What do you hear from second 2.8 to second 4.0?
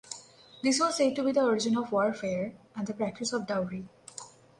the practice of dowry.